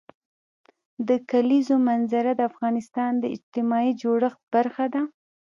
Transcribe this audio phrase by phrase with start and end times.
[1.07, 5.01] د کلیزو منظره د افغانستان د اجتماعي جوړښت برخه ده.